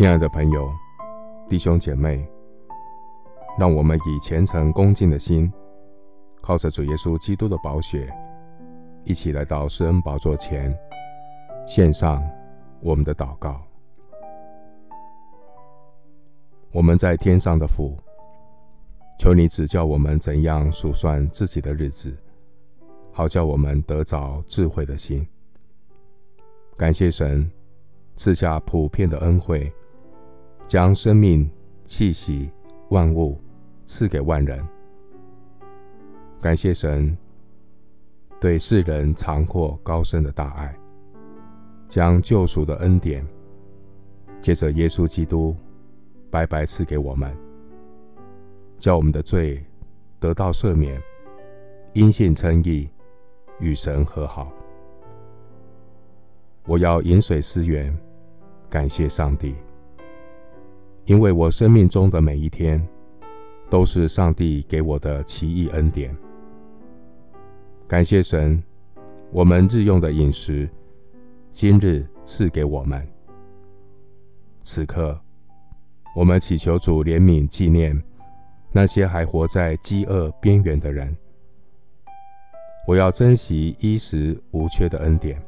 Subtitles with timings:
[0.00, 0.72] 亲爱的朋友、
[1.46, 2.26] 弟兄姐妹，
[3.58, 5.52] 让我们以虔诚恭敬的心，
[6.40, 8.10] 靠着主耶稣基督的宝血，
[9.04, 10.74] 一起来到施恩宝座前，
[11.66, 12.26] 献上
[12.80, 13.60] 我们的祷告。
[16.72, 17.94] 我们在天上的父，
[19.18, 22.16] 求你指教我们怎样数算自己的日子，
[23.12, 25.28] 好叫我们得着智慧的心。
[26.78, 27.52] 感谢神
[28.16, 29.70] 赐下普遍的恩惠，
[30.70, 31.50] 将生命、
[31.82, 32.48] 气息、
[32.90, 33.36] 万物
[33.86, 34.64] 赐给万人。
[36.40, 37.18] 感谢神
[38.40, 40.72] 对世人长阔高深的大爱，
[41.88, 43.26] 将救赎的恩典
[44.40, 45.56] 借着耶稣基督
[46.30, 47.36] 白白赐给我们，
[48.78, 49.60] 叫我们的罪
[50.20, 51.02] 得到赦免，
[51.94, 52.88] 因信称义，
[53.58, 54.52] 与神和好。
[56.64, 57.92] 我要饮水思源，
[58.68, 59.56] 感谢上帝，
[61.04, 62.84] 因为我生命中的每一天
[63.68, 66.16] 都是上帝给我的奇异恩典。
[67.88, 68.62] 感谢神，
[69.32, 70.68] 我们日用的饮食
[71.50, 73.06] 今日赐给我们。
[74.62, 75.18] 此刻，
[76.14, 78.00] 我们祈求主怜悯纪念
[78.72, 81.16] 那些还活在饥饿边缘的人。
[82.86, 85.40] 我要珍惜衣食无缺的恩典。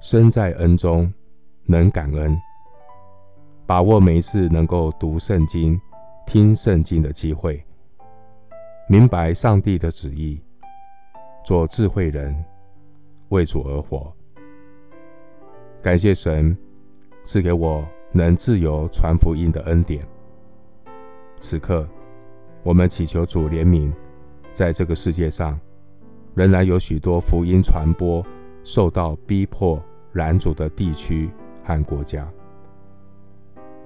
[0.00, 1.12] 身在恩中，
[1.66, 2.36] 能感恩，
[3.70, 5.80] 把握每一次能够读圣经、
[6.26, 7.64] 听圣经的机会，
[8.88, 10.42] 明白上帝的旨意，
[11.44, 12.34] 做智慧人，
[13.28, 14.12] 为主而活。
[15.80, 16.58] 感谢神
[17.22, 20.04] 赐给我能自由传福音的恩典。
[21.38, 21.88] 此刻，
[22.64, 23.92] 我们祈求主怜悯，
[24.52, 25.56] 在这个世界上，
[26.34, 28.20] 仍然有许多福音传播
[28.64, 29.80] 受到逼迫。
[30.14, 31.30] 拦阻的地区
[31.62, 32.28] 和国家，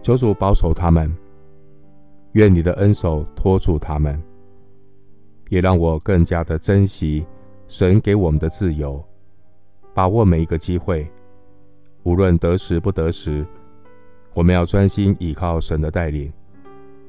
[0.05, 1.11] 求主保守他们，
[2.33, 4.23] 愿你的恩手托住他们，
[5.49, 7.25] 也让我更加的珍惜
[7.69, 9.03] 神给我们的自由，
[9.95, 11.11] 把握每一个机会，
[12.03, 13.47] 无论得时不得时，
[14.35, 16.31] 我们要专心倚靠神的带领，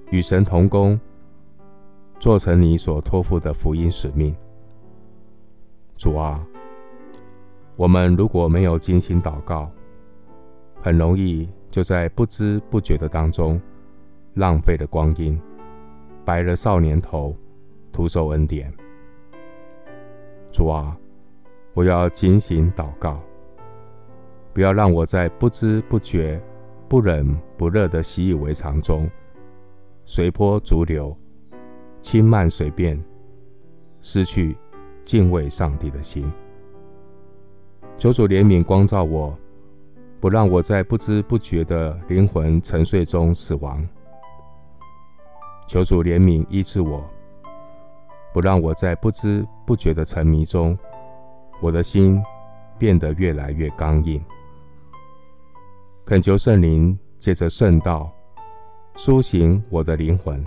[0.10, 0.98] 与神同工，
[2.18, 4.34] 做成你所托付的福音使命。
[5.98, 6.42] 主啊。
[7.76, 9.70] 我们如果没有精心祷告，
[10.82, 13.62] 很容易就在不知不觉的当中
[14.36, 15.38] 浪费了光阴，
[16.24, 17.36] 白了少年头，
[17.92, 18.74] 徒受恩典。
[20.54, 20.98] 主啊，
[21.74, 23.20] 我要警醒祷告，
[24.54, 26.42] 不要让我在不知不觉、
[26.88, 29.06] 不冷不热的习以为常中
[30.06, 31.14] 随波逐流、
[32.00, 32.98] 轻慢随便，
[34.00, 34.56] 失去
[35.04, 36.32] 敬畏上帝的心。
[37.98, 39.38] 求主怜悯光照我，
[40.20, 43.88] 不让我在不知不觉的灵魂沉睡中死亡。
[45.68, 47.04] 求主怜悯医治我，
[48.34, 50.78] 不让我在不知不觉的沉迷中，
[51.62, 52.22] 我的心
[52.78, 54.24] 变得越来越刚硬。
[56.06, 58.12] 恳求圣灵借着圣道
[58.96, 60.44] 苏醒我的灵魂，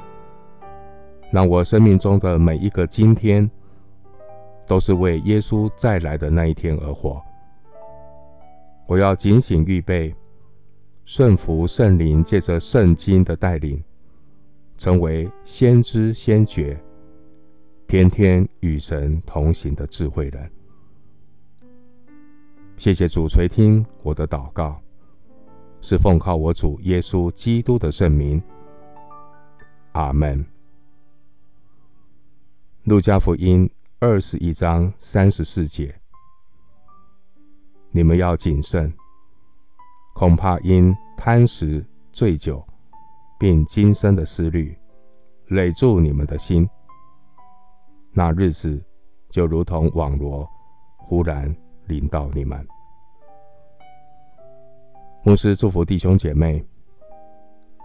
[1.33, 3.49] 让我生命中的每一个今天，
[4.67, 7.21] 都是为耶稣再来的那一天而活。
[8.89, 10.15] 我要警醒预备，
[11.05, 13.85] 顺服圣灵借着圣经的带领，
[14.79, 16.83] 成为先知先觉，
[17.87, 20.51] 天天与神同行的智慧人。
[22.79, 24.81] 谢谢主垂听我的祷告，
[25.83, 28.43] 是奉靠我主耶稣基督的圣名。
[29.93, 30.43] 阿门。
[32.85, 33.69] 路加福音
[33.99, 35.95] 二十一章三十四节。
[37.99, 38.95] 你们要谨慎，
[40.15, 42.65] 恐怕因贪食、醉酒，
[43.41, 44.79] 并今生的思虑，
[45.49, 46.65] 累住你们的心。
[48.13, 48.81] 那日子
[49.31, 50.49] 就如同网罗，
[50.97, 51.53] 忽然
[51.87, 52.65] 临到你们。
[55.25, 56.65] 牧师祝福弟兄姐妹，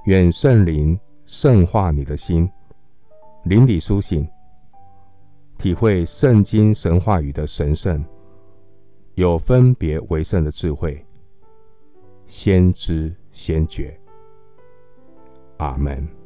[0.05, 0.95] 愿圣灵
[1.25, 2.47] 圣化你的心，
[3.45, 4.29] 灵里苏醒，
[5.57, 8.05] 体会圣经神话语的神圣。
[9.15, 11.05] 有分别为圣的智慧，
[12.25, 13.95] 先知先觉。
[15.57, 16.22] 阿门。